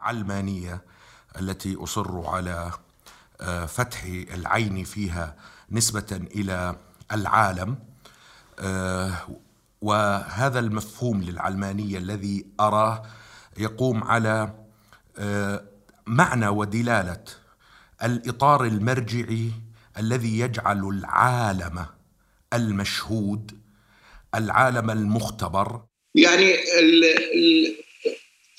[0.00, 0.82] علمانية
[1.40, 2.70] التي أصر على
[3.40, 5.36] آه، فتح العين فيها
[5.70, 6.76] نسبة إلى
[7.12, 7.78] العالم.
[8.58, 9.28] آه،
[9.80, 13.02] وهذا المفهوم للعلمانية الذي أراه
[13.58, 14.54] يقوم على
[15.18, 15.64] آه،
[16.06, 17.24] معنى ودلالة
[18.02, 19.50] الإطار المرجعي
[19.98, 21.86] الذي يجعل العالم
[22.52, 23.60] المشهود
[24.34, 25.82] العالم المختبر.
[26.14, 26.54] يعني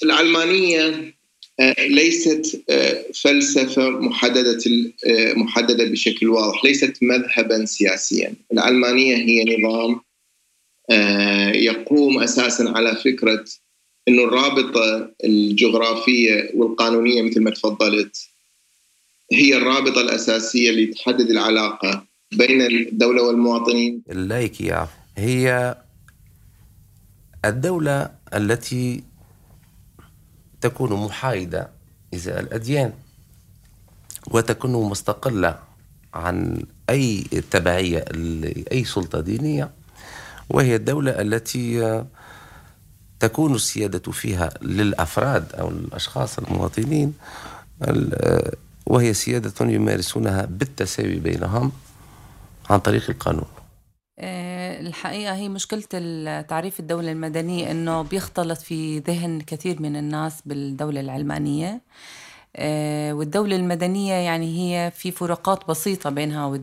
[0.04, 1.14] العلمانية آه،
[1.79, 4.59] ليست آه، فلسفة محددة
[5.07, 10.02] آه، محددة بشكل واضح، ليست مذهبا سياسيا، العلمانيه هي نظام
[11.55, 13.45] يقوم أساسا على فكرة
[14.07, 18.27] إنه الرابطة الجغرافية والقانونية مثل ما تفضلت
[19.31, 24.02] هي الرابطة الأساسية اللي تحدد العلاقة بين الدولة والمواطنين.
[24.12, 24.88] اللايكيه
[25.18, 25.76] هي
[27.45, 29.04] الدولة التي
[30.61, 31.70] تكون محايدة
[32.13, 32.93] إزاء الأديان
[34.27, 35.59] وتكون مستقلة
[36.13, 39.70] عن أي تبعية لأي سلطة دينية
[40.49, 42.03] وهي الدولة التي
[43.20, 47.13] تكون السيادة فيها للأفراد أو الأشخاص المواطنين
[48.85, 51.71] وهي سيادة يمارسونها بالتساوي بينهم
[52.70, 53.46] عن طريق القانون.
[54.80, 55.82] الحقيقة هي مشكلة
[56.41, 61.82] تعريف الدولة المدنية إنه بيختلط في ذهن كثير من الناس بالدولة العلمانية.
[62.55, 66.59] آه، والدولة المدنية يعني هي في فروقات بسيطة بينها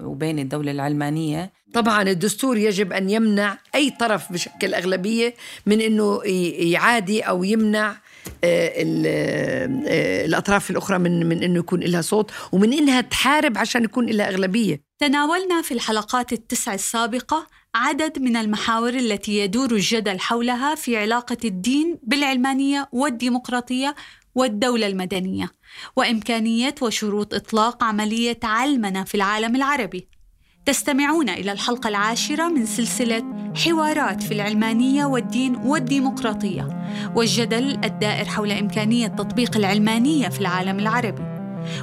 [0.00, 1.52] وبين الدولة العلمانية.
[1.74, 5.34] طبعا الدستور يجب أن يمنع أي طرف بشكل أغلبية
[5.66, 6.20] من أنه
[6.58, 7.96] يعادي أو يمنع
[8.44, 8.72] آه،
[9.06, 14.28] آه، الأطراف الأخرى من من إنه يكون لها صوت ومن إنها تحارب عشان يكون لها
[14.28, 14.93] أغلبية.
[14.98, 21.98] تناولنا في الحلقات التسع السابقة عدد من المحاور التي يدور الجدل حولها في علاقة الدين
[22.02, 23.94] بالعلمانية والديمقراطية
[24.34, 25.50] والدولة المدنية
[25.96, 30.08] وإمكانية وشروط إطلاق عملية علمنه في العالم العربي.
[30.66, 36.68] تستمعون إلى الحلقة العاشرة من سلسلة حوارات في العلمانية والدين والديمقراطية
[37.16, 41.24] والجدل الدائر حول إمكانية تطبيق العلمانية في العالم العربي.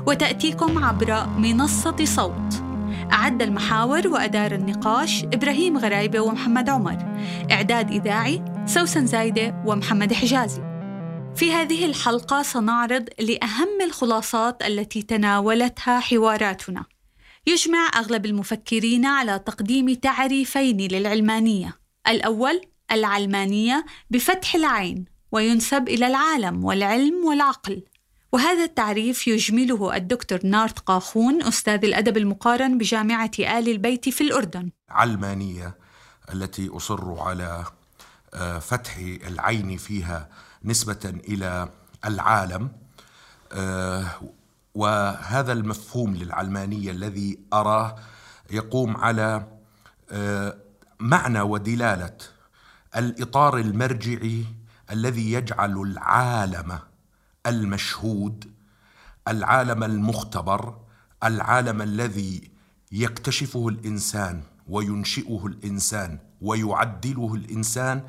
[0.07, 2.70] وتأتيكم عبر منصة صوت.
[3.13, 6.97] أعد المحاور وأدار النقاش إبراهيم غرايبة ومحمد عمر.
[7.51, 10.61] إعداد إذاعي سوسن زايدة ومحمد حجازي.
[11.35, 16.85] في هذه الحلقة سنعرض لأهم الخلاصات التي تناولتها حواراتنا.
[17.47, 21.77] يجمع أغلب المفكرين على تقديم تعريفين للعلمانية.
[22.07, 22.61] الأول
[22.91, 27.83] العلمانية بفتح العين وينسب إلى العالم والعلم والعقل.
[28.31, 34.71] وهذا التعريف يجمله الدكتور نارت قاخون أستاذ الأدب المقارن بجامعة آل البيت في الأردن.
[34.89, 35.77] علمانية
[36.33, 37.65] التي أصر على
[38.33, 40.29] آه، فتح العين فيها
[40.63, 41.69] نسبة إلى
[42.05, 42.71] العالم
[43.53, 44.05] آه،
[44.75, 47.95] وهذا المفهوم للعلمانية الذي أراه
[48.51, 49.47] يقوم على
[50.11, 50.57] آه،
[50.99, 52.17] معنى ودلالة
[52.95, 54.45] الإطار المرجعي
[54.91, 56.79] الذي يجعل العالم
[57.47, 58.51] المشهود
[59.27, 60.75] العالم المختبر
[61.23, 62.51] العالم الذي
[62.91, 68.03] يكتشفه الإنسان وينشئه الإنسان ويعدله الإنسان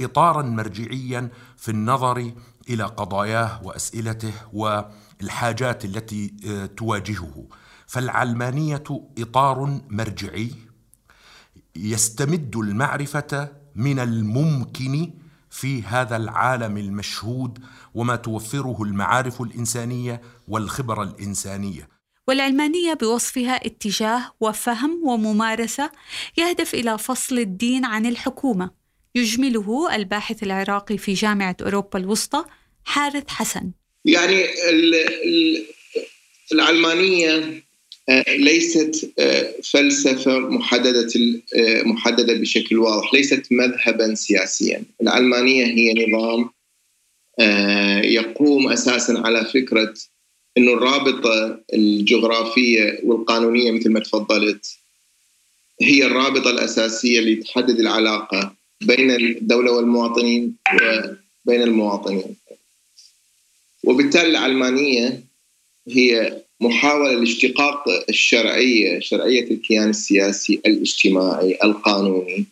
[0.00, 2.32] اطارا مرجعيا في النظر
[2.68, 7.46] إلى قضاياه وأسئلته والحاجات التي آه، تواجهه.
[7.86, 8.84] فالعلمانية
[9.18, 10.50] إطار مرجعي
[11.76, 15.10] يستمد المعرفة من الممكن
[15.54, 17.58] في هذا العالم المشهود
[17.94, 21.88] وما توفره المعارف الإنسانية والخبرة الإنسانية.
[22.28, 25.90] والعلمانية بوصفها اتجاه وفهم وممارسة
[26.36, 28.70] يهدف إلى فصل الدين عن الحكومة
[29.14, 32.44] يجمله الباحث العراقي في جامعة أوروبا الوسطى
[32.84, 33.70] حارث حسن.
[34.04, 34.44] يعني
[36.52, 37.62] العلمانية آه،
[38.28, 41.08] ليست آه، فلسفة محددة
[41.56, 44.82] آه، محددة بشكل واضح ليست مذهبا سياسيا.
[45.02, 46.50] العلمانية هي نظام
[48.04, 49.94] يقوم أساسا على فكرة
[50.58, 54.76] أنه الرابطة الجغرافية والقانونية مثل ما تفضلت
[55.82, 60.56] هي الرابطة الأساسية اللي تحدد العلاقة بين الدولة والمواطنين
[61.46, 62.36] وبين المواطنين.
[63.84, 65.20] وبالتالي العلمانية
[65.88, 72.46] هي محاولة لاشتقاق الشرعية شرعية الكيان السياسي الاجتماعي القانوني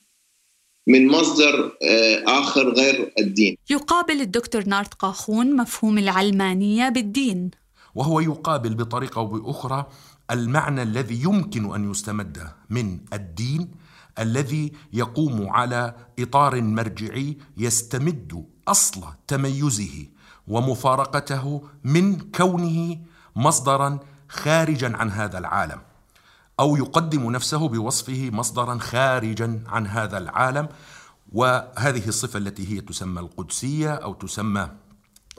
[0.86, 3.56] من مصدر آه، آخر غير الدين.
[3.70, 7.50] يقابل الدكتور نارت قاخون مفهوم العلمانية بالدين.
[7.94, 9.86] وهو يقابل بطريقة أو بأخرى
[10.30, 12.38] المعنى الذي يمكن أن يستمد
[12.70, 13.70] من الدين
[14.18, 20.06] الذي يقوم على إطار مرجعي يستمد أصل تميزه
[20.48, 22.98] ومفارقته من كونه
[23.36, 23.98] مصدرا
[24.28, 25.80] خارجا عن هذا العالم
[26.60, 30.68] أو يقدم نفسه بوصفه مصدرا خارجا عن هذا العالم.
[31.32, 34.68] وهذه الصفة التي هي تسمى القدسية أو تسمى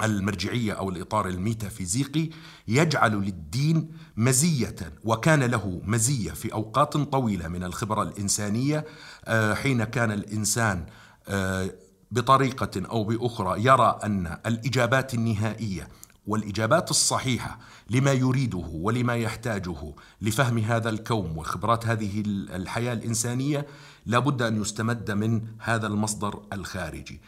[0.03, 2.29] المرجعية أو الإطار الميتافيزيقي
[2.67, 8.85] يجعل للدين مزية وكان له مزية في أوقات طويلة من الخبرة الإنسانية.
[9.25, 10.85] آه، حين كان الإنسان
[11.27, 11.71] آه،
[12.11, 15.87] بطريقة أو بأخرى يرى أن الإجابات النهائية
[16.27, 17.59] والإجابات الصحيحة
[17.89, 22.23] لما يريده ولما يحتاجه لفهم هذا الكون وخبرات هذه
[22.55, 23.65] الحياة الإنسانية
[24.05, 27.21] لابد أن يستمد من هذا المصدر الخارجي.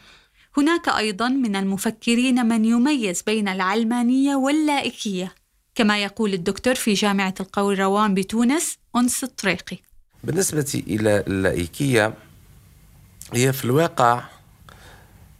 [0.56, 5.34] هناك أيضا من المفكرين من يميز بين العلمانية واللائكية
[5.74, 9.78] كما يقول الدكتور في جامعة القيروان بتونس أنس الطريقي
[10.24, 12.14] بالنسبة إلى اللائكية
[13.32, 14.24] هي في الواقع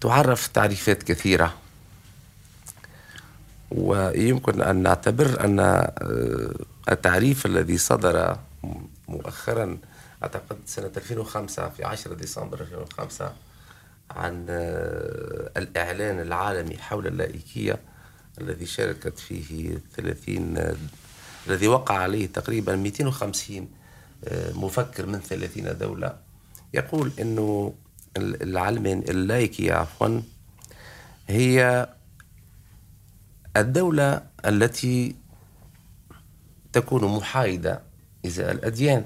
[0.01, 1.55] تعرف تعريفات كثيرة.
[3.71, 6.55] ويمكن أن نعتبر أن آه،
[6.91, 8.37] التعريف الذي صدر
[9.09, 9.79] مؤخرا
[10.23, 13.33] أعتقد سنة 2005 في 10 ديسمبر 2005
[14.11, 17.81] عن آه، الإعلان العالمي حول اللائكية
[18.41, 20.77] الذي شاركت فيه 30 آه،
[21.47, 23.69] الذي وقع عليه تقريبا 250
[24.25, 26.17] آه، مفكر من 30 دولة.
[26.75, 27.75] يقول أنه
[28.17, 30.21] العلم اللايكية عفوا
[31.29, 31.89] هي
[33.57, 35.15] الدولة التي
[36.73, 37.81] تكون محايدة
[38.27, 39.05] إزاء الأديان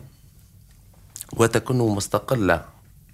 [1.37, 2.65] وتكون مستقلة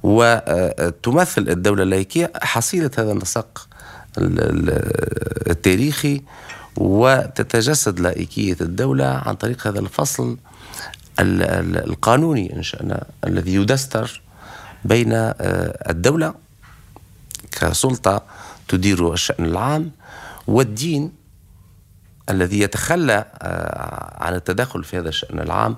[0.02, 3.68] وتمثل الدولة اللايكية حصيلة هذا النسق
[5.50, 6.22] التاريخي
[6.76, 10.36] وتتجسد لائكية الدولة عن طريق هذا الفصل
[11.20, 14.22] القانوني إن شاءنا الذي يدستر
[14.84, 15.34] بين آه،
[15.90, 16.34] الدولة
[17.52, 18.22] كسلطة
[18.68, 19.90] تدير الشأن العام
[20.46, 21.12] والدين
[22.30, 25.76] الذي يتخلى آه، عن التدخل في هذا الشأن العام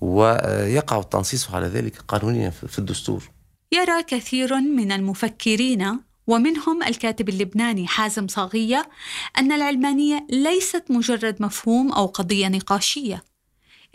[0.00, 3.30] ويقع التنصيص على ذلك قانونيا في الدستور.
[3.72, 8.88] يرى كثير من المفكرين ومنهم الكاتب اللبناني حازم صاغية
[9.38, 13.24] أن العلمانية ليست مجرد مفهوم أو قضية نقاشية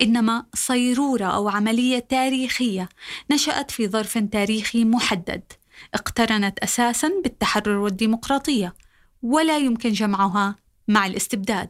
[0.01, 2.89] إنما صيرورة أو عملية تاريخية
[3.31, 5.43] نشأت في ظرف تاريخي محدد
[5.93, 8.73] اقترنت أساسا بالتحرر والديمقراطية
[9.23, 10.55] ولا يمكن جمعها
[10.89, 11.69] مع الاستبداد.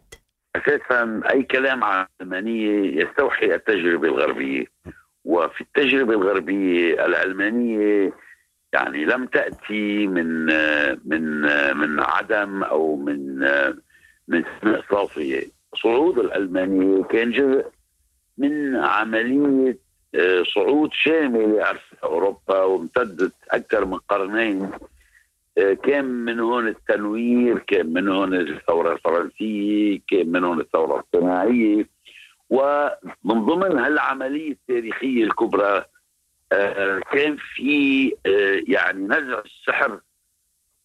[0.55, 4.65] أساسا أي كلام عن العلمانيه يستوحي التجربة الغربية.
[5.25, 8.13] وفي التجربة الغربية العلمانية
[8.73, 10.45] يعني لم تأتي من
[11.05, 11.41] من
[11.77, 13.39] من عدم أو من
[14.27, 14.43] من
[14.91, 15.43] صافية.
[15.83, 17.65] صعود الالمانيه كان جزء
[18.37, 19.77] من عملية
[20.15, 24.71] آه، صعود شامل لارض أوروبا وامتدت أكثر من قرنين.
[25.83, 31.89] كان من هون التنوير كان من هون الثورة الفرنسية كان من هون الثورة الصناعية.
[32.49, 35.85] ومن ضمن هالعملية التاريخية الكبرى
[36.51, 39.99] آه، كان في آه، يعني نزع السحر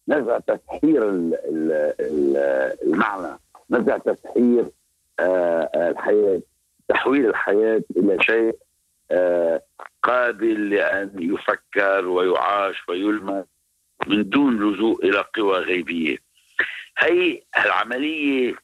[0.07, 1.03] نزع تسحير
[2.83, 3.39] المعنى
[3.69, 4.65] نزع تسحير
[5.19, 6.41] آه، الحياة
[6.87, 8.55] تحويل الحياة إلى شيء
[10.03, 13.45] قابل لأن يفكر ويعاش ويلمس.
[14.07, 16.17] من دون لجوء إلى قوى غيبية.
[16.97, 18.55] هي العملية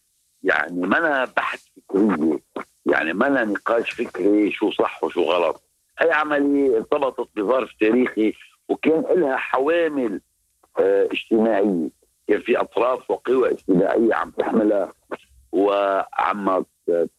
[0.43, 2.39] يعني منا بحث فكرية
[2.85, 5.63] يعني منا نقاش فكري شو صح وشو غلط.
[5.99, 8.33] هي عملية ارتبطت بظرف تاريخي
[8.69, 10.21] وكان لها حوامل
[10.79, 11.89] آه اجتماعية.
[12.27, 14.93] كان في أطراف وقوى اجتماعية عم تحملها
[15.51, 16.65] وعم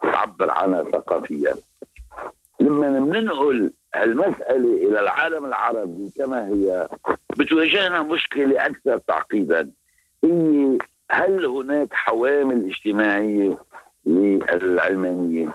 [0.03, 1.55] تعبر عنها ثقافيا.
[2.63, 6.89] لما بننقل هالمسألة إلى العالم العربي كما هي
[7.39, 9.71] بتواجهنا مشكلة أكثر تعقيدا
[10.25, 10.79] هي
[11.11, 13.59] هل هناك حوامل اجتماعية
[14.07, 15.55] للعلمانية؟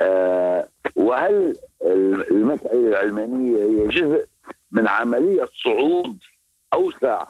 [0.00, 1.56] آه وهل
[2.30, 4.26] المسألة العلمانية هي جزء
[4.72, 6.18] من عملية صعود
[6.74, 7.26] أوسع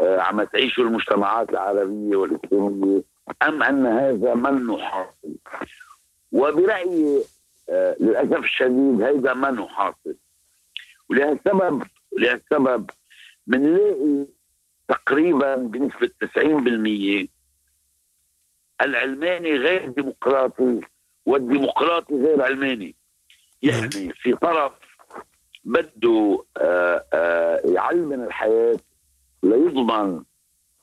[0.00, 3.02] آه، عم تعيشه المجتمعات العربية والإسلامية
[3.42, 5.34] أم أن هذا من حاصل
[6.32, 7.22] وبرأيي
[8.00, 10.16] للأسف الشديد هذا من حاصل
[11.08, 11.82] ولهالسبب
[12.18, 12.90] لهالسبب
[13.46, 14.26] بنلاقي
[14.88, 16.10] تقريبا بنسبة
[17.26, 17.28] 90%
[18.80, 20.80] العلماني غير ديمقراطي
[21.26, 22.94] والديمقراطي غير علماني.
[23.62, 24.72] يعني في طرف
[25.64, 28.76] بده آه، آه، يعلمن الحياة
[29.42, 30.22] ليضمن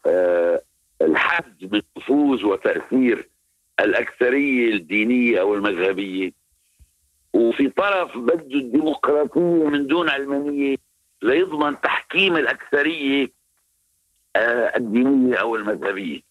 [0.05, 0.61] آه،
[1.01, 3.29] الحد من نفوذ وتأثير
[3.79, 6.31] الأكثرية الدينية أو المذهبية.
[7.33, 10.75] وفي طرف بده الديمقراطية من دون علمانية
[11.21, 13.27] ليضمن تحكيم الأكثرية
[14.75, 16.21] الدينية أو المذهبية.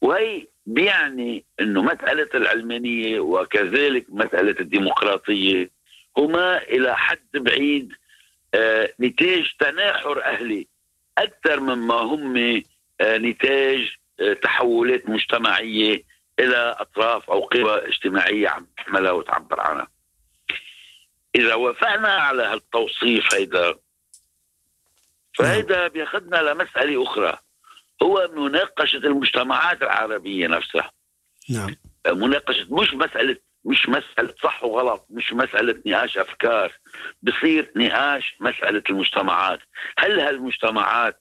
[0.00, 5.70] وهي بيعني أنه مسألة العلمانية وكذلك مسألة الديمقراطية
[6.16, 7.92] هما إلى حد بعيد
[8.54, 10.66] آه، نتاج تناحر أهلي
[11.18, 12.36] أكثر مما هم
[13.00, 16.02] آه، نتاج آه، تحولات مجتمعية
[16.40, 19.88] إلى أطراف أو قوى اجتماعية عم تحملها وتعبر عنها.
[21.34, 23.74] إذا وافقنا على هالتوصيف هيدا
[25.34, 27.38] فهيدا بياخذنا لمسألة أخرى.
[28.02, 30.90] هو مناقشة المجتمعات العربية نفسها.
[31.50, 31.76] نعم.
[32.06, 36.72] مناقشة مش مسألة مش مسألة صح وغلط مش مسألة نقاش أفكار.
[37.22, 39.60] بصير نقاش مسألة المجتمعات.
[39.98, 41.20] هل هالمجتمعات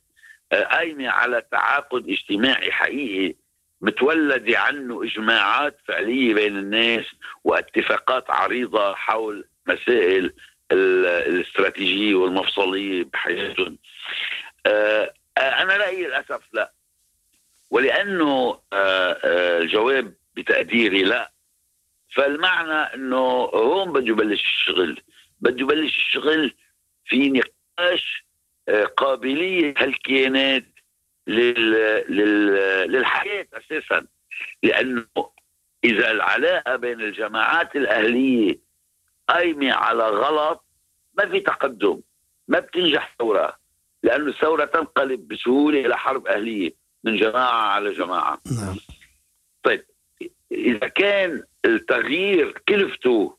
[0.51, 3.35] آه، قايمة على تعاقد اجتماعي حقيقي
[3.81, 7.05] متولدة عنه إجماعات فعلية بين الناس
[7.43, 10.33] واتفاقات عريضة حول مسائل
[10.71, 13.77] الاستراتيجية والمفصلية بحياتهم.
[14.65, 16.74] آه، آه، أنا رأيي للأسف لا.
[17.71, 21.31] ولأنه الجواب بتقديري لا.
[22.15, 23.17] فالمعنى إنه
[23.53, 25.01] هون بده يبلش الشغل.
[25.41, 26.53] بده يبلش الشغل
[27.05, 28.24] في نقاش
[28.69, 30.65] آه، قابلية هالكيانات
[31.27, 31.71] لل...
[32.09, 32.55] لل...
[32.91, 34.07] للحياة أساسا.
[34.63, 35.05] لأنه
[35.83, 38.66] إذا العلاقة بين الجماعات الأهلية
[39.27, 40.65] قايمة على غلط
[41.17, 42.01] ما في تقدم
[42.48, 43.57] ما بتنجح ثورة
[44.03, 48.39] لأنه الثورة تنقلب بسهولة إلى حرب أهلية من جماعة على جماعة.
[48.62, 48.75] نعم.
[49.63, 49.86] طيب
[50.51, 53.38] إذا كان التغيير كلفته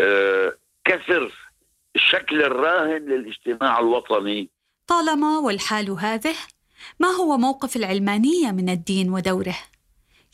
[0.00, 1.50] آه، كسر
[1.96, 4.50] الشكل الراهن للاجتماع الوطني.
[4.86, 6.34] طالما والحال هذه
[7.00, 9.56] ما هو موقف العلمانية من الدين ودوره؟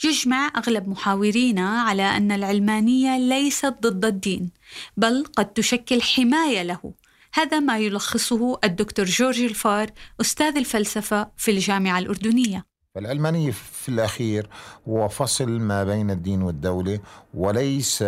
[0.05, 4.51] يجمع أغلب محاورينا على أن العلمانية ليست ضد الدين
[4.97, 6.93] بل قد تشكل حماية له.
[7.35, 12.65] هذا ما يلخصه الدكتور جورج الفار أستاذ الفلسفة في الجامعة الأردنية.
[12.95, 14.49] فالعلمانية في الأخير
[14.89, 17.01] هو فصل ما بين الدين والدولة
[17.35, 18.05] وليس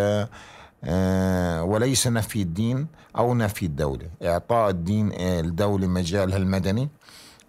[0.84, 2.86] آه، وليس نفي الدين
[3.16, 4.08] أو نفي الدولة.
[4.22, 6.88] إعطاء الدين آه، الدولة مجالها المدني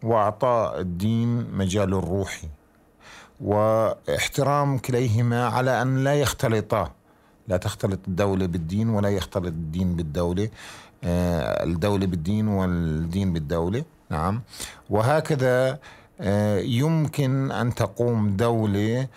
[0.03, 2.47] وإعطاء الدين مجاله الروحي.
[3.41, 6.91] واحترام كليهما على أن لا يختلطا.
[7.47, 10.49] لا تختلط الدولة بالدين ولا يختلط الدين بالدولة.
[11.03, 13.83] آه، الدولة بالدين والدين بالدولة.
[14.09, 14.41] نعم.
[14.89, 15.79] وهكذا
[16.21, 19.07] آه، يمكن أن تقوم دولة آه،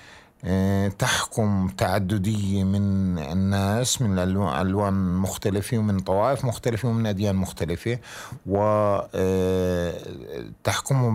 [0.99, 7.99] تحكم تعددية من الناس من ألوان مختلفة ومن طوائف مختلفة ومن أديان مختلفة
[8.47, 9.09] وتحكمهم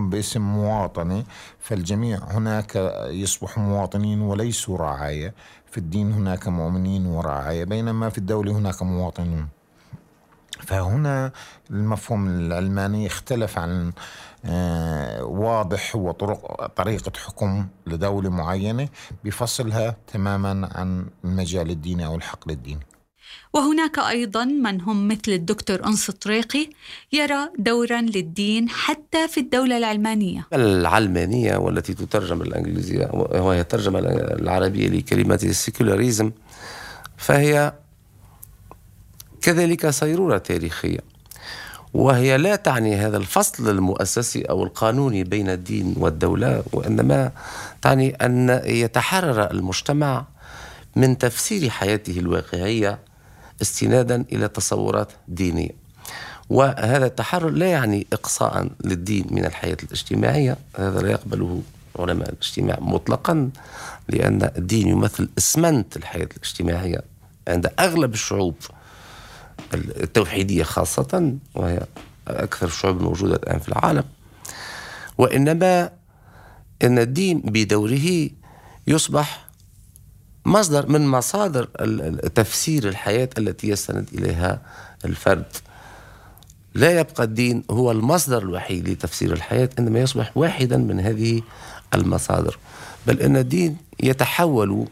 [0.04, 1.24] آه، باسم مواطنة.
[1.58, 2.76] فالجميع هناك
[3.10, 5.34] يصبحوا مواطنين وليسوا رعاية.
[5.70, 9.48] في الدين هناك مؤمنين ورعاية بينما في الدولة هناك مواطنون.
[10.60, 11.32] فهنا
[11.70, 13.92] المفهوم العلماني اختلف عن
[14.44, 18.88] آه، واضح وطرق طريقة حكم لدولة معينة
[19.24, 22.80] بفصلها تماما عن المجال الديني أو الحقل الديني.
[23.52, 26.68] وهناك أيضا من هم مثل الدكتور أنس طريقي
[27.12, 35.40] يرى دورا للدين حتى في الدولة العلمانية العلمانية والتي تترجم الإنجليزية وهي الترجمة العربية لكلمة
[35.42, 36.32] السيكولاريزم
[37.16, 37.72] فهي
[39.44, 40.98] كذلك صيرورة تاريخية
[41.94, 47.32] وهي لا تعني هذا الفصل المؤسسي أو القانوني بين الدين والدولة وإنما
[47.82, 50.24] تعني أن يتحرر المجتمع
[50.96, 52.98] من تفسير حياته الواقعية
[53.62, 55.70] استنادا إلى تصورات دينية.
[56.50, 61.62] وهذا التحرر لا يعني إقصاء للدين من الحياة الاجتماعية، هذا لا يقبله
[61.98, 63.50] علماء الاجتماع مطلقا
[64.08, 67.00] لأن الدين يمثل إسمنت الحياة الاجتماعية
[67.48, 68.54] عند أغلب الشعوب
[69.74, 71.80] التوحيدية خاصة وهي
[72.28, 74.04] أكثر الشعوب الموجودة الآن في العالم.
[75.18, 75.90] وإنما
[76.82, 78.30] أن الدين بدوره
[78.86, 79.44] يصبح
[80.44, 81.64] مصدر من مصادر
[82.34, 84.62] تفسير الحياة التي يستند إليها
[85.04, 85.44] الفرد.
[86.74, 91.42] لا يبقى الدين هو المصدر الوحيد لتفسير الحياة إنما يصبح واحدا من هذه
[91.94, 92.58] المصادر.
[93.06, 94.86] بل أن الدين يتحول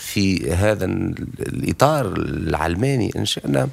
[0.00, 3.68] في هذا الإطار العلماني إن شئنا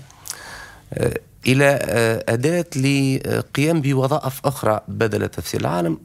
[0.94, 6.00] آه، إلى آه، أداة لقيام بوظائف أخرى بدل تفسير العالم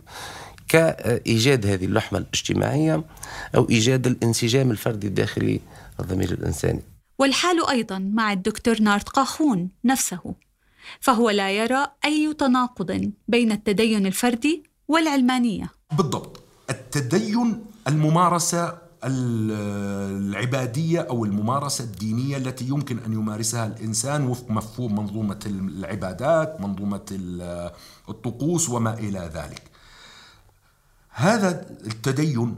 [0.69, 3.05] كإيجاد هذه اللحمة الاجتماعية
[3.57, 5.61] أو إيجاد الانسجام الفردي الداخلي
[6.01, 6.83] الضمير الإنساني.
[7.19, 10.35] والحال أيضا مع الدكتور نارت قاخون نفسه
[11.01, 15.71] فهو لا يرى أي تناقض بين التدين الفردي والعلمانية.
[15.93, 25.41] بالضبط التدين الممارسة العبادية أو الممارسة الدينية التي يمكن أن يمارسها الإنسان وفق مفهوم منظومة
[25.47, 27.07] العبادات منظومة
[28.09, 29.63] الطقوس وما إلى ذلك.
[31.09, 32.57] هذا التدين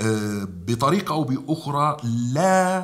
[0.00, 1.96] آه، بطريقة أو بأخرى
[2.32, 2.78] لا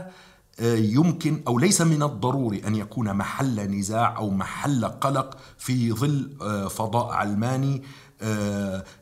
[0.61, 6.37] آه، يمكن أو ليس من الضروري أن يكون محل نزاع أو محل قلق في ظل
[6.43, 7.83] آه، فضاء علماني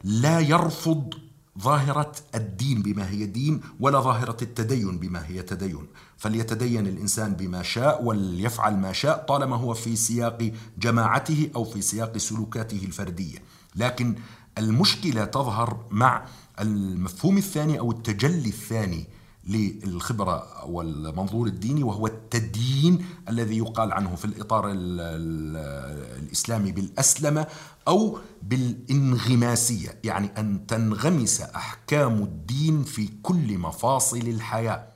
[0.04, 1.14] لا يرفض
[1.60, 5.86] ظاهرة الدين بما هي دين ولا ظاهرة التدين بما هي تدين.
[6.16, 12.18] فليتدين الإنسان بما شاء وليفعل ما شاء طالما هو في سياق جماعته أو في سياق
[12.18, 13.38] سلوكاته الفردية.
[13.76, 14.14] لكن
[14.58, 16.24] المشكلة تظهر مع
[16.60, 19.06] المفهوم الثاني أو التجلي الثاني
[19.46, 27.46] للخبرة والمنظور الديني وهو التدين الذي يقال عنه في الإطار الإسلامي بالأسلمة
[27.88, 34.92] أو بالانغماسية يعني أن تنغمس أحكام الدين في كل مفاصل الحياة.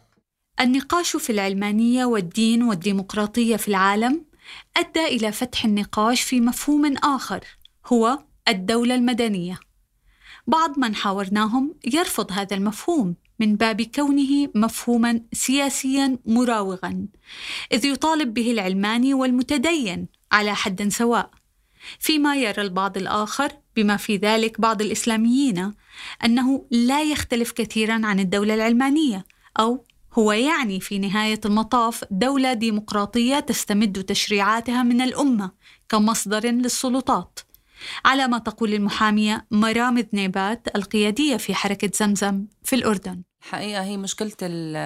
[0.61, 4.25] النقاش في العلمانية والدين والديمقراطية في العالم
[4.76, 7.45] أدى إلى فتح النقاش في مفهوم آخر
[7.87, 9.61] هو الدولة المدنية.
[10.47, 13.14] بعض من حاورناهم يرفض هذا المفهوم.
[13.40, 17.06] من باب كونه مفهوما سياسيا مراوغا
[17.73, 21.30] إذ يطالب به العلماني والمتدين على حد سواء.
[21.99, 25.72] فيما يرى البعض الآخر بما في ذلك بعض الإسلاميين
[26.24, 29.24] أنه لا يختلف كثيرا عن الدولة العلمانية
[29.61, 35.50] أو هو يعني في نهاية المطاف دولة ديمقراطية تستمد تشريعاتها من الأمة
[35.88, 37.40] كمصدر للسلطات.
[38.05, 43.22] على ما تقول المحامية مرام ذنيبات القيادية في حركة زمزم في الأردن.
[43.42, 44.31] الحقيقة هي مشكلة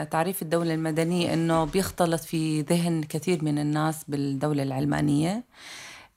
[0.05, 5.45] تعريف الدولة المدنية إنه بيختلط في ذهن كثير من الناس بالدولة العلمانية.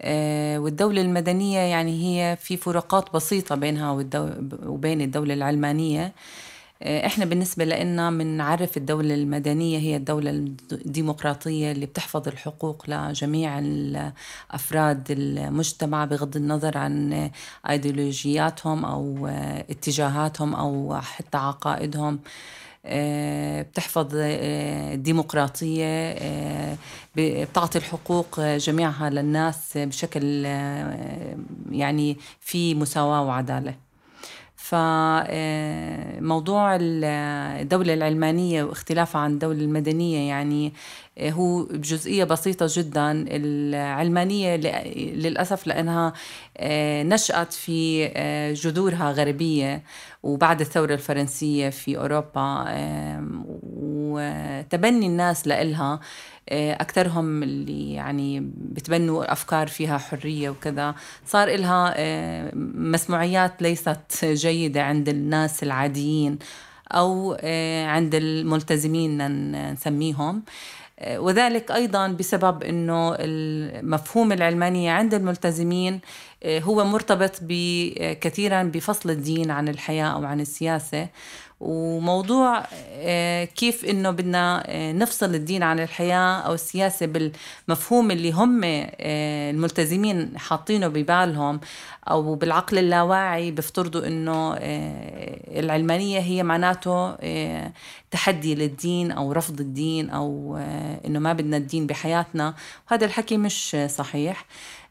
[0.02, 3.92] آه، والدولة المدنية يعني هي في فروقات بسيطة بينها
[4.66, 6.14] وبين الدولة العلمانية.
[6.84, 10.30] إحنا بالنسبة لنا بنعرف الدولة المدنية هي الدولة
[10.72, 13.62] الديمقراطية اللي بتحفظ الحقوق لجميع
[14.52, 17.30] افراد المجتمع بغض النظر عن
[17.70, 19.28] إيديولوجياتهم أو
[19.70, 22.20] اتجاهاتهم أو حتى عقائدهم.
[22.86, 26.78] آه، بتحفظ الديمقراطية آه،
[27.16, 30.46] بتعطي الحقوق جميعها للناس بشكل
[31.72, 33.87] يعني في مساواة وعدالة.
[36.18, 40.74] فموضوع آه، الدولة العلمانية واختلافها عن الدولة المدنية يعني
[41.18, 43.26] آه، هو بجزئية بسيطة جدا.
[43.28, 44.56] العلمانية
[45.16, 46.14] للأسف لأنها
[46.58, 48.08] آه، نشأت في
[48.64, 49.84] جذورها غربية
[50.24, 52.66] وبعد الثورة الفرنسية في أوروبا
[53.64, 55.94] وتبني الناس لإلها.
[55.94, 56.00] آه،
[56.52, 60.96] أكثرهم اللي يعني بتبنوا أفكار فيها حرية وكذا.
[61.26, 66.40] صار إلها آه، مسموعيات ليست جيدة عند الناس العاديين
[66.92, 70.44] أو آه، عند الملتزمين نسميهم.
[71.08, 76.00] وذلك أيضا بسبب أنه المفهوم العلمانية عند الملتزمين
[76.46, 77.32] هو مرتبط
[78.22, 81.08] كثيرا بفصل الدين عن الحياة أو عن السياسة.
[81.60, 88.62] وموضوع آه، كيف إنه بدنا آه، نفصل الدين عن الحياة أو السياسة بالمفهوم اللي هم
[88.64, 91.60] آه، الملتزمين حاطينه ببالهم
[92.10, 94.58] أو بالعقل اللاواعي بيفترضوا إنه
[95.60, 97.16] العلمانية هي معناته
[98.12, 100.58] تحدي للدين أو رفض الدين أو
[101.06, 102.54] إنه ما بدنا الدين بحياتنا.
[102.92, 104.46] وهذا الحكي مش صحيح.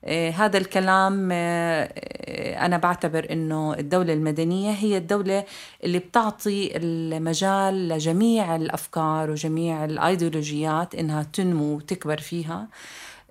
[0.09, 5.45] هذا الكلام آه، أنا بعتبر أنه الدولة المدنية هي الدولة
[5.85, 12.69] اللي بتعطي المجال لجميع الأفكار وجميع الأيديولوجيات إنها تنمو وتكبر فيها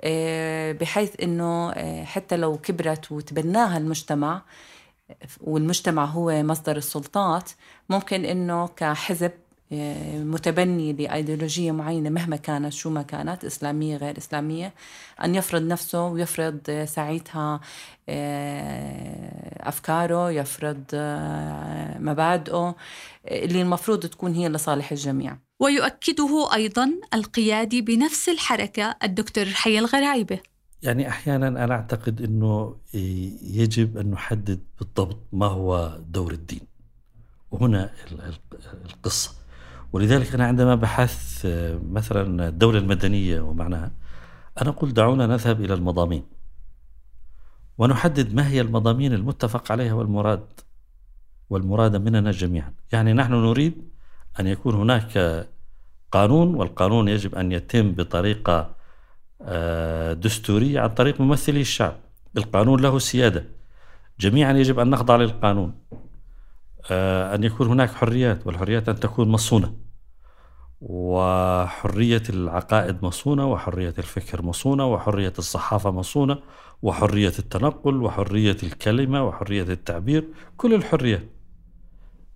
[0.01, 1.71] آه، بحيث أنه
[2.03, 4.41] حتى لو كبرت وتبناها المجتمع
[5.41, 7.49] والمجتمع هو مصدر السلطات
[7.89, 14.73] ممكن أنه كحزب آه، متبني لأيديولوجية معينة مهما كانت شو ما كانت إسلامية غير إسلامية
[15.23, 17.59] أن يفرض نفسه ويفرض ساعتها
[18.09, 22.75] آه، أفكاره يفرض آه، مبادئه
[23.27, 25.37] اللي المفروض تكون هي لصالح الجميع.
[25.59, 30.39] ويؤكده أيضا القيادي بنفس الحركة الدكتور حي الغرايبة
[30.83, 32.75] يعني أحيانا أنا أعتقد أنه
[33.43, 36.61] يجب أن نحدد بالضبط ما هو دور الدين.
[37.51, 37.91] وهنا
[38.85, 39.44] القصة.
[39.95, 41.47] ولذلك أنا عندما بحثت
[41.91, 43.91] مثلا الدولة المدنية ومعناها
[44.61, 46.23] أنا قلت دعونا نذهب إلى المضامين.
[47.77, 50.45] ونحدد ما هي المضامين المتفق عليها والمراد
[51.49, 52.73] والمراد مننا جميعا.
[52.91, 53.73] يعني نحن نريد
[54.39, 55.45] أن يكون هناك
[56.11, 58.75] قانون والقانون يجب أن يتم بطريقة
[59.41, 61.95] آه، دستورية عن طريق ممثلي الشعب.
[62.37, 63.45] القانون له سيادة.
[64.19, 65.73] جميعا يجب أن نخضع للقانون
[66.91, 69.84] آه، أن يكون هناك حريات والحريات أن تكون مصونة.
[70.85, 76.37] وحرية العقائد مصونة وحرية الفكر مصونة وحرية الصحافة مصونة
[76.81, 81.23] وحرية التنقل وحرية الكلمة وحرية التعبير كل الحريات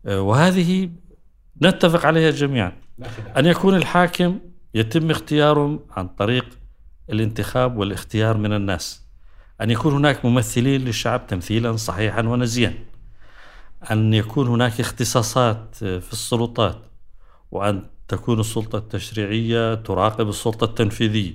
[0.05, 0.89] آه، وهذه
[1.61, 2.71] نتفق عليها جميعا.
[3.37, 4.39] أن يكون الحاكم
[4.73, 6.45] يتم اختياره عن طريق
[7.09, 9.05] الانتخاب والاختيار من الناس.
[9.61, 12.73] أن يكون هناك ممثلين للشعب تمثيلا صحيحا ونزيا.
[13.91, 16.77] أن يكون هناك اختصاصات في السلطات.
[17.51, 21.33] وأن تكون السلطة التشريعية تراقب السلطة التنفيذية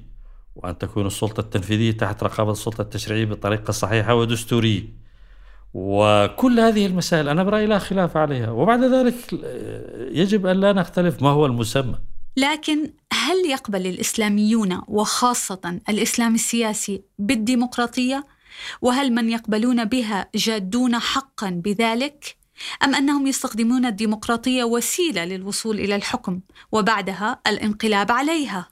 [0.56, 5.04] وأن تكون السلطة التنفيذية تحت رقابة السلطة التشريعية بطريقة صحيحة ودستورية
[5.74, 9.14] وكل هذه المسائل أنا برأيي لا خلاف عليها وبعد ذلك
[10.12, 11.94] يجب أن لا نختلف ما هو المسمى
[12.36, 18.24] لكن هل يقبل الإسلاميون وخاصة الإسلام السياسي بالديمقراطية؟
[18.82, 22.36] وهل من يقبلون بها جادون حقا بذلك؟
[22.82, 26.40] أم أنهم يستخدمون الديمقراطية وسيلة للوصول إلى الحكم
[26.72, 28.68] وبعدها الانقلاب عليها؟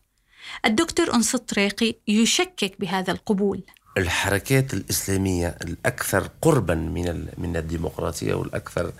[0.64, 3.62] الدكتور أنس الطريقي يشكك بهذا القبول
[3.98, 8.92] الحركات الإسلامية الأكثر قربا من من الديمقراطية والأكثر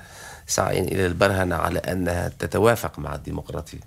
[0.46, 3.80] سعيا إلى البرهنة على أنها تتوافق مع الديمقراطية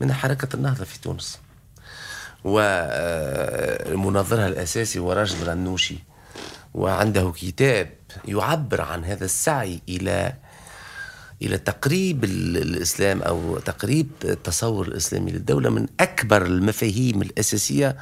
[0.00, 1.38] من حركة النهضة في تونس
[3.94, 5.98] ومنظرها الأساسي هو راشد غنوشي
[6.74, 7.90] وعنده كتاب
[8.24, 10.34] يعبر عن هذا السعي إلى
[11.42, 17.96] إلى تقريب الإسلام أو تقريب التصور الإسلامي للدولة من أكبر المفاهيم الأساسية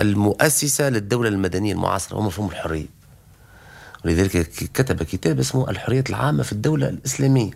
[0.00, 2.86] المؤسسة للدولة المدنية المعاصرة هو مفهوم الحرية.
[4.04, 4.30] ولذلك
[4.74, 7.50] كتب كتاب اسمه الحرية العامة في الدولة الإسلامية.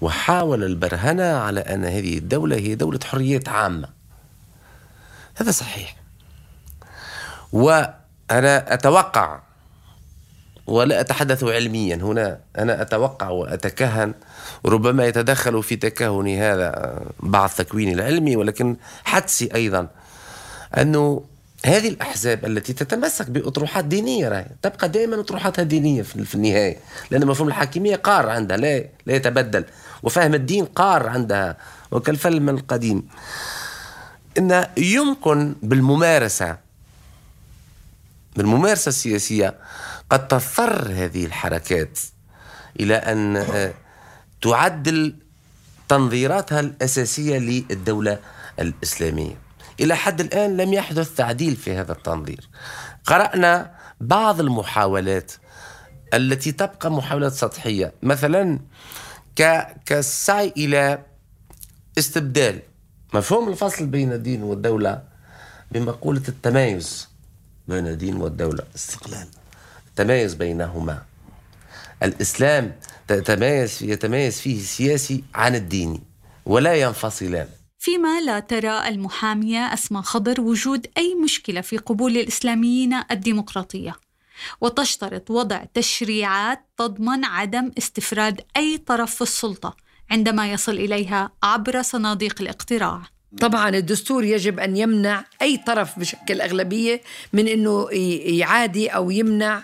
[0.00, 3.88] وحاول البرهنة على أن هذه الدولة هي دولة حريات عامة.
[5.34, 5.96] هذا صحيح.
[7.52, 9.40] وأنا أتوقع
[10.66, 11.96] ولا أتحدث علميا.
[11.96, 14.14] هنا أنا أتوقع وأتكهن
[14.66, 19.88] ربما يتدخل في تكهني هذا بعض تكويني العلمي ولكن حدسي أيضا
[20.78, 21.24] أنه
[21.66, 26.76] هذه الأحزاب التي تتمسك بأطروحات دينية راهي تبقى دائما أطروحاتها دينية في النهاية
[27.10, 29.64] لأن مفهوم الحاكمية قار عندها لا لا يتبدل
[30.02, 31.56] وفهم الدين قار عندها
[31.90, 33.08] وكالفيلم القديم.
[34.38, 36.56] إن يمكن بالممارسة
[38.36, 39.54] بالممارسة السياسية
[40.12, 41.98] قد تضطر هذه الحركات
[42.80, 43.74] إلى أن آه،
[44.42, 45.14] تعدل
[45.88, 48.18] تنظيراتها الأساسية للدولة
[48.60, 49.34] الإسلامية.
[49.80, 52.48] إلى حد الآن لم يحدث تعديل في هذا التنظير.
[53.06, 55.32] قرأنا بعض المحاولات
[56.14, 57.92] التي تبقى محاولات سطحية.
[58.02, 58.58] مثلا
[59.86, 61.04] كالسعي إلى
[61.98, 62.60] استبدال
[63.14, 65.02] مفهوم الفصل بين الدين والدولة
[65.70, 67.08] بمقولة التمايز
[67.68, 69.26] بين الدين والدولة استقلال.
[69.92, 71.02] التمايز بينهما.
[72.02, 72.72] الإسلام
[73.08, 76.00] تتميز يتميز فيه السياسي عن الديني
[76.46, 77.48] ولا ينفصلان.
[77.78, 83.96] فيما لا ترى المحامية أسماء خضر وجود أي مشكلة في قبول الإسلاميين الديمقراطية.
[84.60, 89.76] وتشترط وضع تشريعات تضمن عدم استفراد أي طرف في السلطة
[90.10, 93.02] عندما يصل إليها عبر صناديق الاقتراع.
[93.40, 97.02] طبعا الدستور يجب أن يمنع أي طرف بشكل أغلبية
[97.32, 97.88] من إنه
[98.38, 99.62] يعادي أو يمنع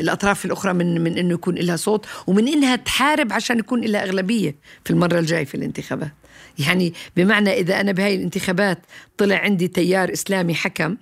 [0.00, 4.54] الأطراف الأخرى من من إنه يكون لها صوت ومن إنها تحارب عشان يكون لها أغلبية
[4.84, 6.12] في المرة الجاية في الانتخابات.
[6.58, 8.78] يعني بمعنى إذا أنا بهاي الانتخابات
[9.16, 10.96] طلع عندي تيار إسلامي حكم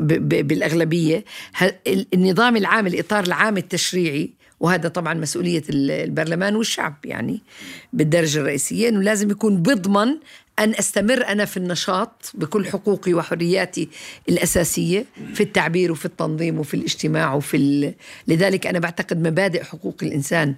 [0.00, 1.24] بالأغلبية
[2.14, 7.42] النظام العام الإطار العام التشريعي وهذا طبعا مسؤولية البرلمان والشعب يعني
[7.92, 10.18] بالدرجة الرئيسية إنه لازم يكون بيضمن
[10.58, 13.88] أن أستمر أنا في النشاط بكل حقوقي وحرياتي
[14.28, 17.94] الأساسية في التعبير وفي التنظيم وفي الاجتماع وفي ال...
[18.28, 20.54] لذلك أنا بعتقد مبادئ حقوق الإنسان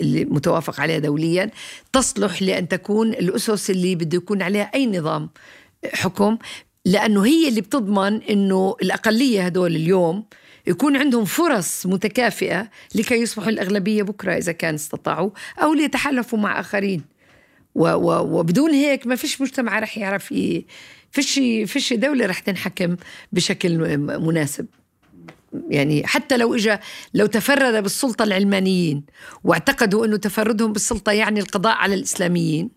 [0.00, 1.50] اللي متوافق عليها دوليا
[1.92, 5.30] تصلح لأن تكون الأسس اللي بده يكون عليها أي نظام
[5.94, 6.38] حكم
[6.84, 10.24] لأنه هي اللي بتضمن أنه الأقلية هدول اليوم
[10.66, 15.30] يكون عندهم فرص متكافئة لكي يصبحوا الأغلبية بكرة إذا كان استطاعوا
[15.62, 17.11] أو ليتحالفوا مع آخرين.
[17.74, 20.34] وبدون هيك ما فيش مجتمع رح يعرف.
[21.10, 21.32] فيش
[21.72, 22.96] فيش دولة رح تنحكم
[23.32, 24.66] بشكل مناسب.
[25.68, 26.76] يعني حتى لو اجى
[27.14, 29.04] لو تفرد بالسلطة العلمانيين
[29.44, 32.70] واعتقدوا إنه تفردهم بالسلطة يعني القضاء على الإسلاميين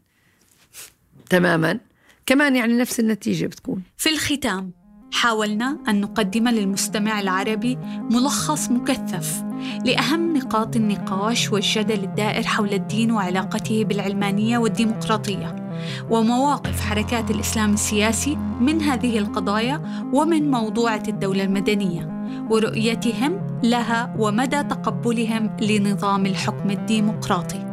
[1.30, 1.80] تماما.
[2.26, 3.84] كمان يعني نفس النتيجة بتكون.
[3.98, 4.72] في الختام
[5.14, 7.76] حاولنا أن نقدم للمستمع العربي
[8.12, 9.44] ملخص مكثف.
[9.86, 15.56] لأهم نقاط النقاش والجدل الدائر حول الدين وعلاقته بالعلمانية والديمقراطية
[16.10, 19.82] ومواقف حركات الإسلام السياسي من هذه القضايا
[20.14, 22.16] ومن موضوعة الدولة المدنية
[22.50, 27.65] ورؤيتهم لها ومدى تقبلهم لنظام الحكم الديمقراطي.